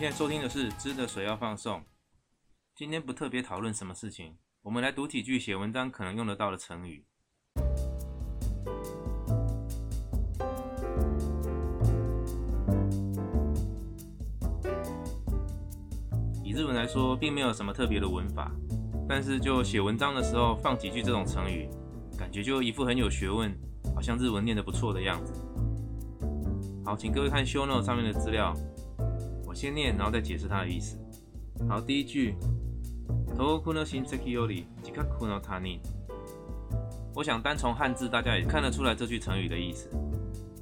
[0.00, 1.80] 现在收听的是《知的水要放送》。
[2.74, 7.04] 今天不特别讨论什么事情，我们来读几句写文章可能用得到的成语。
[16.42, 18.50] 以日文来说，并没有什么特别的文法，
[19.06, 21.68] 但是就写文章的时候放几句这种成语，
[22.16, 23.54] 感觉就一副很有学问，
[23.94, 25.34] 好像日文念得不错的样子。
[26.86, 28.54] 好，请各位看 show note 上面的资料，
[29.49, 30.97] 我先念，然后再解释它的意思。
[31.67, 32.35] 好，第一句，
[33.37, 35.79] 遠くの親戚より近くの他人。
[37.13, 39.89] 我想单从汉字，大家也看得出来这句成语的意思。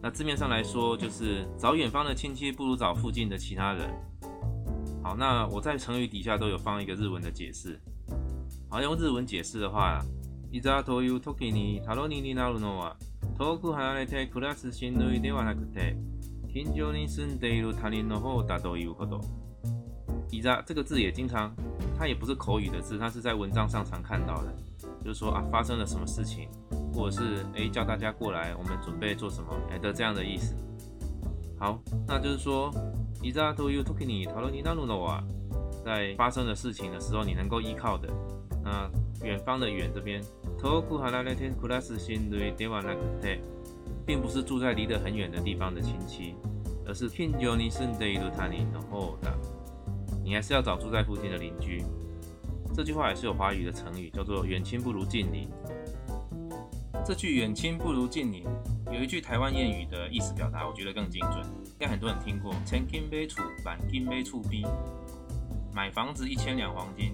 [0.01, 3.89] 那字面上来说，就是找远方的亲戚不如找附近的其他人。
[5.01, 7.79] 好，那我在成语底下都有放一个日文的解释。
[8.69, 10.01] 好，用日文解释的话，
[10.51, 12.95] いざという時に頼りになるのは
[13.37, 15.95] 遠く離れて暮らす親類ではなくて
[16.51, 19.21] 近所に住んでいる他人の方だということ。
[20.31, 21.51] いざ这个字也经常，
[21.97, 24.53] 它也不是口语的字，它是在文章上常看到的，
[25.03, 26.49] 就是说啊发生了什么事情，
[26.93, 30.55] 或者是哎叫大家过来，我们准备做什么哎的这样的意思。
[31.59, 32.71] 好，那就是说。
[33.21, 35.23] いざという時に頼りになるのは，
[35.85, 38.09] 在发生的事情的时候，你能够依靠的。
[38.61, 38.91] 那
[39.23, 40.21] 远方的远这边，
[40.57, 43.39] 遠く離れて暮らす親類ではなくて，
[44.07, 46.35] 并不是住在离得很远的地方的亲戚，
[46.85, 49.33] 而是近所に住んでいる他人の方だ。
[50.23, 51.83] 你还是要找住在附近的邻居。
[52.75, 55.49] 这句话也是有华语的成语，叫做远亲不如近邻。
[57.05, 58.45] 这句远亲不如近邻。
[58.91, 62.53] 有一句台湾谚语的意思表达，我觉得更精准，应该很多人听过。
[62.65, 64.65] 千金杯处，板金杯处逼。
[65.73, 67.13] 买房子一千两黄金，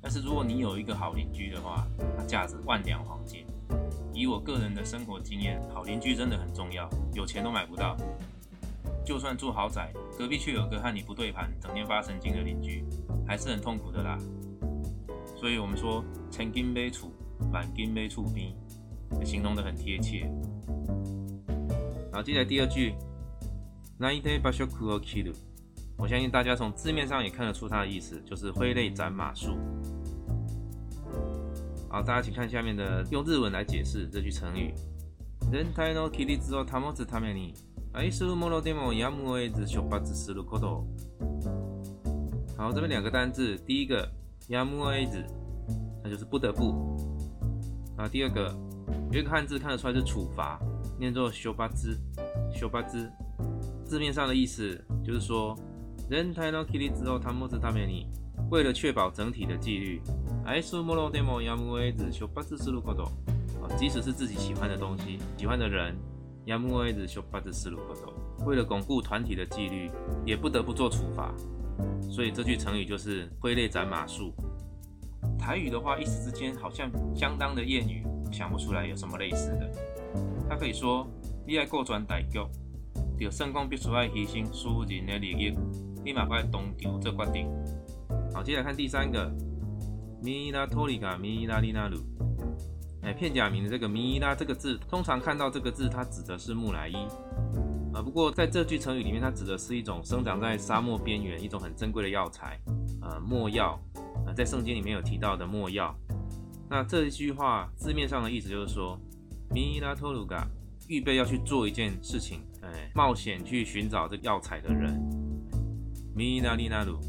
[0.00, 3.46] 但是如果你有一个好邻居的话，它价值万两黄金。
[4.17, 7.95] 以我个人的生活经验，好邻居真的很重要，有钱都买不到。
[9.05, 12.83] 就算住豪宅，隔壁却有个和你不对盘、整天发神经的邻居，
[13.27, 14.17] 还是很痛苦的啦。
[15.35, 17.11] 所以我们说千金杯处，
[17.53, 18.55] 板金杯处逼，
[19.23, 20.27] 形容的很贴切。
[22.11, 22.95] 好，接下来第二句，
[23.99, 25.31] 那一天把小苦儿气了。
[25.95, 29.55] 我相信大家从字面上也看得出它的意思，就是挥泪斩马谡。
[31.88, 34.74] 好，大家请看下面的，用日文来解释这句成语。
[35.50, 37.54] 人体の規律を保つために、
[37.92, 40.86] 愛する者でもやむを得ず出発すること。
[42.56, 44.08] 好，这边两个单字，第一个
[44.48, 45.24] やむを得ず，
[46.02, 46.96] 那就是不得不。
[47.96, 48.54] 啊，第二个
[49.10, 50.58] 有一个汉字看得出来是处罚。
[50.98, 51.98] 念作修巴兹，
[52.54, 53.10] 修巴兹，
[53.84, 55.58] 字面上的意思就是说，
[56.08, 58.06] 人太诺基里之后，他莫兹他美尼，
[58.50, 60.00] 为了确保整体的纪律，
[60.47, 63.03] 爱苏莫罗德莫亚姆威子修巴兹斯鲁克多，
[63.61, 65.93] 啊，即使是自己喜欢的东西，喜欢的人，
[66.45, 68.13] 亚姆威子修巴兹斯鲁克多，
[68.45, 69.91] 为了巩固团体的纪律，
[70.25, 71.33] 也不得不做处罚，
[72.09, 74.31] 所以这句成语就是挥泪斩马谡。
[75.37, 79.69] 台语的话，一时之间好像相当的谚语，想不出来有什么类似的。
[80.47, 81.05] 他可以说
[81.45, 82.39] ：“你爱过转大局，
[83.19, 85.53] 就成功必须爱牺牲输人的利益，
[86.05, 87.49] 立马快当场做决定。”
[88.33, 89.29] 好，接下来看第三个，
[90.27, 91.95] 米拉托里嘎米拉利纳鲁。
[93.01, 96.95] 哎，片假名的这个米拉这个字，通常看到这个字，它指的是木乃伊。
[97.95, 102.59] 啊，不过在这句成语里面，它指的是一种生长在沙漠边缘、一种很珍贵的药材，
[103.01, 103.79] 呃，墨药。
[104.25, 105.95] 呃，在圣经里面有提到的墨药。
[106.69, 108.99] 那这一句话字面上的意思就是说。
[109.49, 110.45] 米拉托鲁嘎
[110.89, 114.93] 预备要去做一件事情，哎，冒险去寻找这个药材的人。
[116.13, 116.99] 米拉利纳鲁，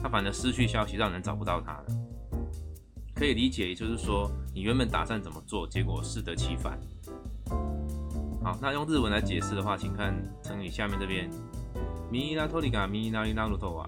[0.00, 1.86] 他反而失去消息，让人找不到他了。
[3.17, 6.79] 可以理解，也就是说，你原本打算怎么做，结果适得其反。
[8.43, 10.13] 好，那用日文来解释的话，请看
[10.43, 11.29] 成语下面这边。
[12.11, 13.87] 米拉托里嘎米拉利纳鲁托瓦，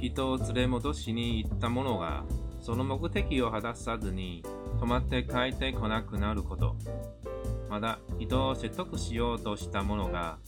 [0.00, 2.24] 人連戻しに行ったものが、
[2.60, 4.42] その目的を果たさずに
[4.80, 6.76] 止まって帰ってこなくなること。
[7.68, 10.38] まだ人を説得しようとしたものが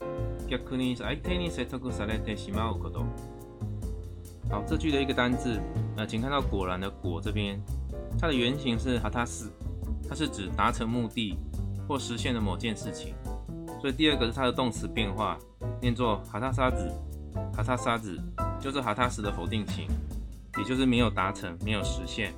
[0.49, 3.05] 逆に相手に説得されてしまうこと。
[4.49, 5.61] 好，这句的一个单字，
[5.97, 7.61] 呃，请看到“果然”的“果”这边，
[8.20, 9.52] 它的原型是“哈塔斯”，
[10.08, 11.38] 它是指达成目的
[11.88, 13.14] 或实现了某件事情。
[13.80, 15.38] 所以第二个是它的动词变化，
[15.82, 16.92] 念作“哈塔沙子
[17.56, 18.20] ”，“哈塔沙子”
[18.60, 19.88] 就是“哈塔斯”的否定型，
[20.58, 22.34] 也就是没有达成、没有实现。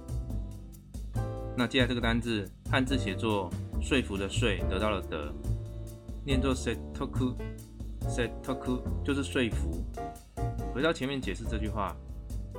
[1.58, 3.50] 那接下来这个单字，汉字写作。
[3.82, 5.30] 说服的说得到了得，
[6.26, 9.84] 念作 setoku，setoku 就是说服。
[10.74, 11.94] 回到前面解释这句话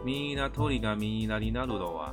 [0.04, 2.12] ，mi na tori ga mi na li na ru do wa，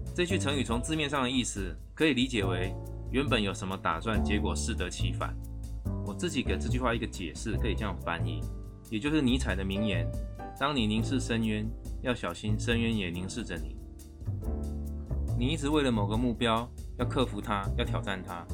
[0.21, 2.75] 这句成语从字面上的意思可以理解为
[3.09, 5.35] 原本有什么打算，结果适得其反。
[6.05, 8.39] 我自己给这句话一个解释，可以这样翻译，
[8.91, 10.07] 也就是尼采的名言：
[10.59, 11.67] 当你凝视深渊，
[12.03, 13.75] 要小心深渊也凝视着你。
[15.39, 16.69] 你一直为了某个目标，
[16.99, 18.45] 要克服它，要挑战它，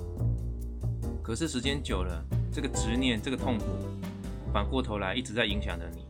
[1.22, 3.66] 可是时间久了，这个执念，这个痛苦。
[4.54, 6.07] 反过头来一直在影响着你。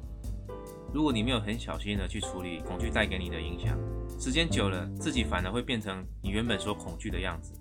[0.93, 3.77] 如果你没有很小心的去处理恐惧带给你的影响，
[4.19, 7.53] 时间久了，自己反而会变成你原本所恐惧的样子。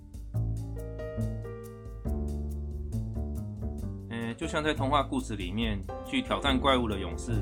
[4.09, 7.33] 嗯，就像在童话故事里面去挑战怪物的勇士，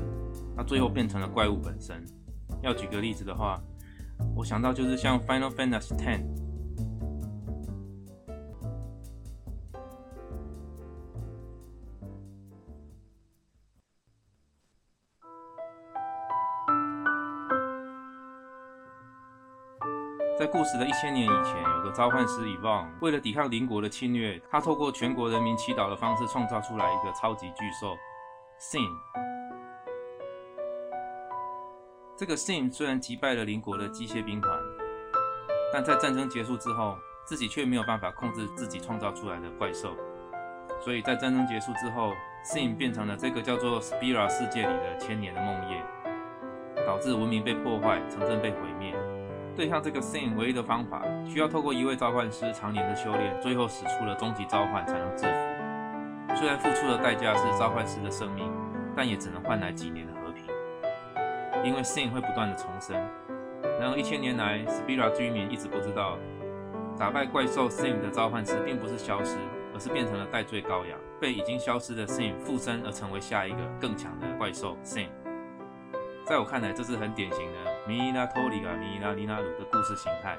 [0.56, 2.04] 他最后变成了怪物本身。
[2.62, 3.62] 要举个例子的话，
[4.34, 6.45] 我想到就是像 Final Fantasy X。
[20.66, 27.96] 在故事的一千年以前，有个召唤师伊旺，为了抵抗邻国的侵略，他透过全国人民祈祷的方式，创造出来一个超级巨兽
[28.58, 28.88] Sim。
[32.16, 34.58] 这个 Sim 虽然击败了邻国的机械兵团，
[35.72, 39.94] 但在战争结束之后，自己却没有办法控制自己创造出来的怪兽。
[40.80, 42.12] 所以在战争结束之后
[42.44, 48.95] ，Sim 变成了这个叫做 Spira 世界里的千年的梦魇，导致文明被破坏，城镇被毁灭。
[49.56, 56.36] 对抗这个 Sin 唯一的方法，需要透过一位召唤师常年的修炼，最后使出了终极召唤才能制服。
[56.36, 58.52] 虽然付出的代价是召唤师的生命，
[58.94, 60.44] 但也只能换来几年的和平。
[61.64, 62.94] 因为 Sin 会不断的重生。
[63.80, 66.18] 然而一千年来，Spira 居民一直不知道，
[66.98, 69.38] 打败怪兽 Sin 的召唤师并不是消失，
[69.72, 75.08] 而是变成了戴罪羔羊，被已经消失的 Sin 附身而成为下一个更强的怪兽 Sin。
[76.26, 77.58] 在我看来，这是很典型的。
[77.86, 80.36] 米拉托里嘎米拉里纳鲁的故事形态。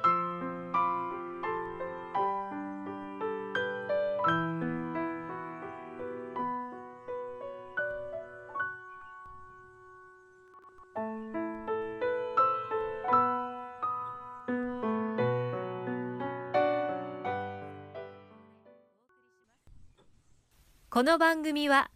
[20.89, 21.89] この番組は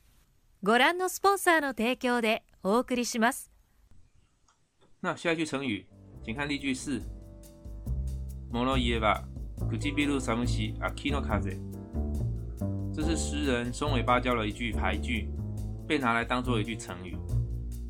[0.63, 3.50] ご覧のスポンサーの提供でお送りします。
[5.00, 5.86] 那下一句成语，
[6.24, 7.00] 请看例句四。
[8.50, 9.22] モロイエバ
[9.68, 11.58] クジビルサムシアキノカゼ。
[12.92, 15.28] 这是诗人松尾芭蕉的一句俳句，
[15.86, 17.16] 被拿来当做一句成语。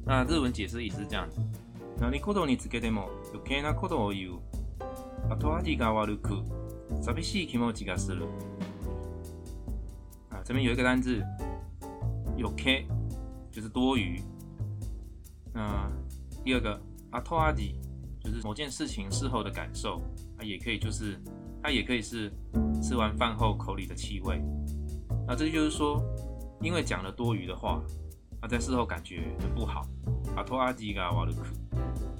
[0.05, 1.41] 那日文解释意思是这样子：
[1.99, 4.41] 何事につけても余計なことを言う。
[5.31, 6.43] 後味が悪く
[7.01, 8.27] 寂しい気持ちがする。
[10.31, 11.25] 啊，这边有一个单字，
[12.37, 12.85] 余計
[13.51, 14.21] 就是多余。
[15.55, 15.91] 那
[16.45, 16.79] 第二个。
[17.12, 17.76] 阿托阿迪
[18.24, 20.02] 就是某件事情事后的感受，
[20.38, 21.20] 它也可以就是
[21.62, 22.32] 它也可以是
[22.82, 24.42] 吃完饭后口里的气味。
[25.28, 26.02] 那这就是说，
[26.62, 27.82] 因为讲了多余的话，
[28.42, 29.86] 那在事后感觉很不好。
[30.36, 31.42] 阿托阿迪嘎瓦鲁库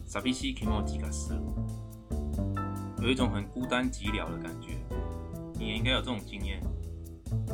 [0.06, 1.36] 萨比西基莫吉嘎斯，
[3.02, 4.78] 有一种很孤单寂寥的感觉。
[5.58, 6.62] 你也应该有这种经验，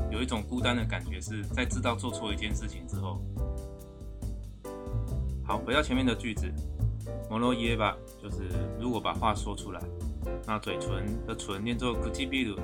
[0.10, 3.22] 有一种孤单的感觉是在知道做错一件事情之后。
[5.44, 6.52] 好，回到前面的句子。
[7.30, 8.50] 摩罗耶吧，就是
[8.80, 9.82] 如果把话说出来，
[10.46, 12.58] 那嘴唇的唇念作 kujibiru，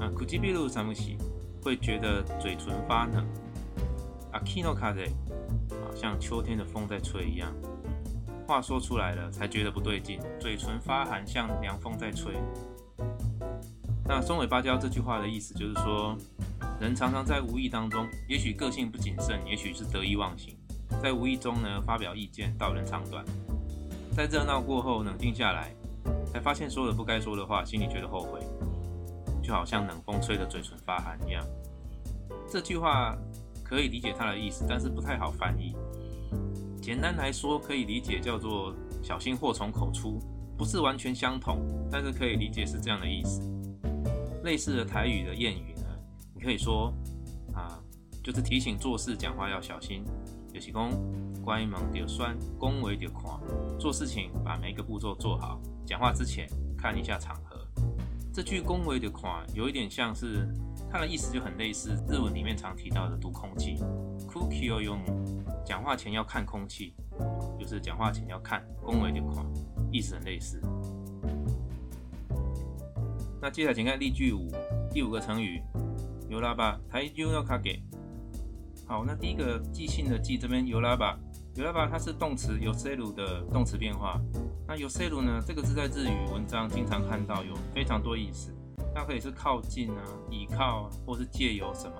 [0.00, 1.16] 啊 kujibiru 三木喜
[1.62, 3.26] 会觉得嘴唇发冷。
[4.32, 5.08] akino kaze，
[5.70, 7.50] 啊像秋天的风在吹一样，
[8.46, 12.34] 话说出来了才觉得不对劲，嘴唇发寒像凉风在吹。
[14.04, 16.16] 那松尾芭蕉这句话的意思就是说，
[16.78, 20.54] 人常常在无意当中，也许个性不谨慎，也许是得意忘形，
[21.02, 23.24] 在无意中呢发表意见，道人长短。
[24.16, 25.76] 在热闹过后，冷静下来，
[26.24, 28.40] 才发现说了不该说的话，心里觉得后悔，
[29.42, 31.44] 就好像冷风吹得嘴唇发寒一样。
[32.48, 33.14] 这句话
[33.62, 35.76] 可以理解它的意思，但是不太好翻译。
[36.80, 40.18] 简单来说，可以理解叫做“小心祸从口出”，
[40.56, 41.58] 不是完全相同，
[41.92, 43.42] 但是可以理解是这样的意思。
[44.44, 45.88] 类似的台语的谚语呢，
[46.34, 46.90] 你可以说
[47.52, 47.78] 啊，
[48.24, 50.02] 就是提醒做事讲话要小心。
[50.54, 50.90] 有是讲，
[51.46, 53.22] 关门就栓，恭维就看。
[53.78, 57.56] 做事情把每一个步骤做好，讲话之前看一下场合。
[58.34, 60.52] 这句恭维就看，有一点像是
[60.90, 63.76] 它的意思就很类似日文里面常提到的读空气。
[64.28, 64.98] Kuki o y o
[65.64, 66.94] 讲话前要看空气，
[67.56, 69.46] 就是讲话前要看，恭维就看，
[69.92, 70.60] 意思很类似。
[73.40, 74.50] 那接下来请看例句五，
[74.90, 75.62] 第五个成语，
[76.28, 77.80] 有拉巴台就要卡给。
[78.88, 81.18] 好，那第一个即兴的即这边有拉巴，
[81.56, 84.20] 有拉巴它是动词有 s 鲁的动词变化。
[84.68, 88.54] 那有 s 鲁呢，这个字在日语文章经常看到，有非常多意思。
[88.94, 91.94] 它可以是靠近啊，倚靠，或是借由什么。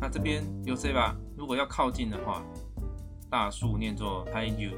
[0.00, 1.14] 那这边有 s 吧？
[1.36, 2.42] 如果要靠近的话，
[3.28, 4.70] 大树念作台就，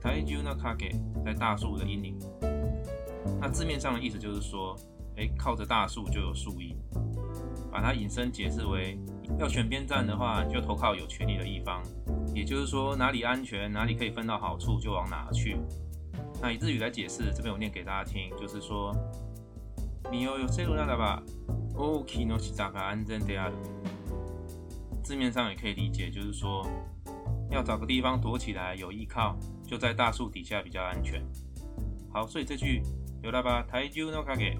[0.00, 2.18] 台就那卡给在大树的阴影。
[3.38, 4.74] 那字面上的意思就是说，
[5.18, 6.74] 哎，靠着大树就有树荫。
[7.70, 8.98] 把它引申解释为，
[9.38, 11.82] 要选边站的话，就投靠有权利的一方。
[12.36, 15.56] 也就是说，哪里安全，哪里可以分到好处，就往哪去。
[16.42, 18.94] 那以日语来解释，这边我念给大家听，就是说，
[20.12, 21.22] 你有有塞鲁那的吧？
[21.76, 23.50] 哦，kino 是咋个安全的啊？
[25.02, 26.68] 字面上也可以理解，就是说，
[27.50, 31.24] 要找个地方躲起来，有依靠，就在大树底下比较安全。
[32.12, 32.82] 好，所以这句。
[33.22, 34.58] 有了吧，台就诺卡给，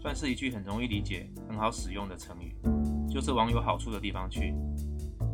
[0.00, 2.52] 算是一句很容易理解、很好使用的成语，
[3.08, 4.52] 就是往有好处的地方去。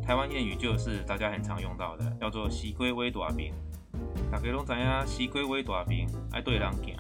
[0.09, 3.53] 台湾谚语就是大家很常用到的，叫做“西龟威大兵”。
[4.33, 6.97] 大家拢知影，西龟微大兵爱对人行。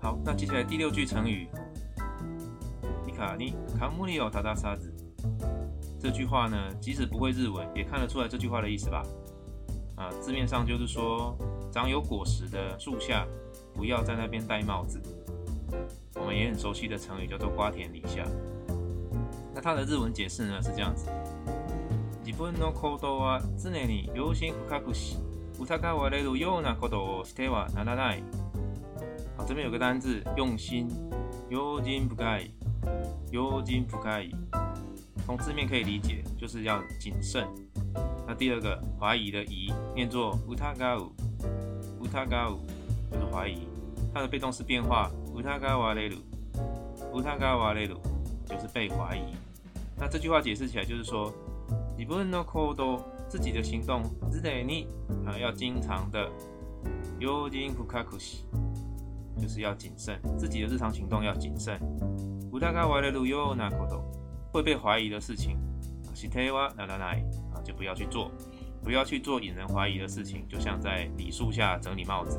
[0.00, 1.46] 好，那接下来第六句成语，
[3.04, 4.90] 你卡尼卡姆里奥塔达沙子。
[6.00, 9.02] 这句话呢，即使不会日文，也看得出来这句话的意思吧？
[9.96, 11.36] 啊，字面上就是说，
[11.70, 13.26] 长有果实的树下。
[13.74, 15.02] 不要在那边戴帽子。
[16.14, 18.24] 我们也很熟悉的成语叫做“瓜田李下”。
[19.53, 21.09] 那它的日文解释呢是这样子：
[22.23, 25.17] 自分の行動は常に用心深くし、
[25.59, 28.23] 疑われるようなことをしてはならない。
[29.37, 30.87] 好，这边有个单字“用心”，
[31.49, 32.51] 用心深い，
[33.31, 34.35] 用心深い。
[35.25, 37.47] 从字面可以理解，就是要谨慎。
[38.27, 41.05] 那第二个怀疑的“疑”念作“疑う”，
[42.01, 42.59] 疑う。
[43.11, 43.67] 就是怀疑，
[44.13, 46.17] 它的被动式变化，乌塔嘎瓦雷鲁，
[47.11, 47.99] 乌塔嘎瓦雷鲁，
[48.45, 49.33] 就是被怀疑。
[50.04, 51.32] 那这句话解释起来就是说，
[51.96, 54.86] 你不能 no kodo 自己的行动，只得你
[55.24, 56.30] 啊要经常的，
[57.18, 58.44] 尤金库卡库西，
[59.40, 61.80] 就是要谨慎，自己的日常行动要谨慎。
[62.52, 64.02] 乌塔嘎瓦雷鲁尤那 kodo
[64.52, 65.56] 会被怀疑的事情，
[66.12, 67.06] 西特瓦那那那
[67.56, 68.30] 啊就不要去做，
[68.82, 72.38] 不要去做引人怀疑的事情，就像在李树下整理帽子。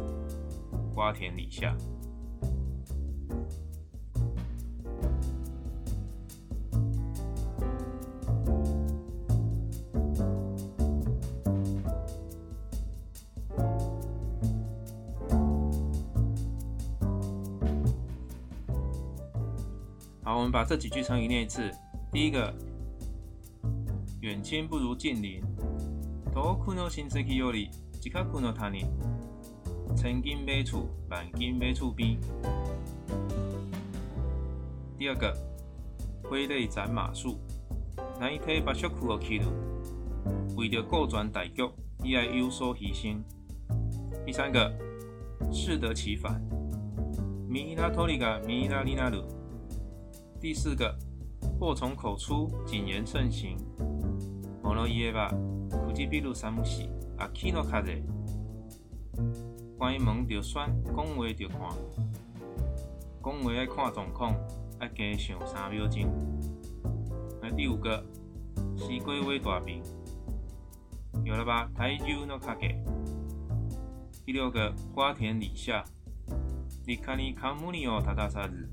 [0.93, 1.75] 瓜田李下。
[20.25, 21.71] 好，我们把这几句成语念一次。
[22.12, 22.52] 第一个，
[24.21, 25.42] 远亲不如近邻。
[26.33, 28.87] 遠くの親戚より近くの他人。
[29.97, 32.16] 千金买厝，万金买厝边。
[34.97, 35.35] 第二个，
[36.23, 37.37] 挥泪斩马谡，
[38.21, 39.47] 乃替把小裤而去了。
[40.57, 41.69] 为了顾全大局，
[42.04, 43.16] 伊爱有所牺牲。
[44.25, 44.71] 第三个，
[45.50, 46.40] 适得其反，
[47.49, 49.25] 米拉托里嘎米拉里纳鲁。
[50.39, 50.96] 第四个，
[51.60, 53.58] 祸从口出，谨言慎行。
[54.62, 55.30] 莫罗伊耶巴，
[55.72, 57.92] 苦吉比鲁三木西，阿基诺卡泽。
[59.77, 61.60] 关门就选，讲话就看，
[63.24, 64.36] 讲话爱看状况，
[64.80, 66.04] 爱加上三秒钟。
[67.42, 68.04] 那第五个，
[68.77, 69.82] 西瓜尾大饼，
[71.24, 71.72] 有了吧？
[71.74, 72.77] 台州诺卡给。
[74.25, 75.84] 第六个，瓜田李下，
[76.86, 78.70] 你看你看木尼奥，他大啥子？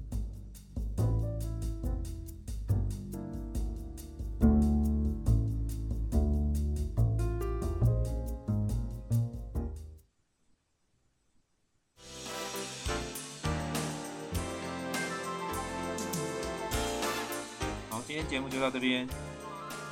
[18.63, 19.09] 到这边，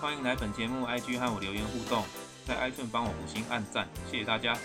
[0.01, 2.05] 欢迎来本节目 IG 和我留言互动，
[2.47, 4.57] 在 i 顺帮我五星按赞，谢谢大家。